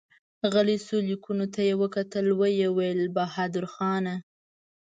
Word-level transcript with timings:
غلی 0.53 0.77
شو، 0.85 0.97
ليکو 1.07 1.31
ته 1.53 1.61
يې 1.67 1.73
وکتل، 1.81 2.25
ويې 2.39 2.69
ويل: 2.77 3.01
بهادرخانه! 3.15 4.15